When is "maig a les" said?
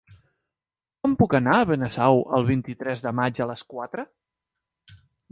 3.19-3.65